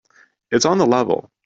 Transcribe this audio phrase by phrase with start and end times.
[0.49, 1.29] It's on the level.